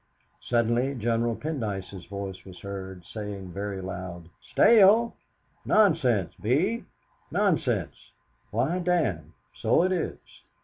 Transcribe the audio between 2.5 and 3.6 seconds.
heard saying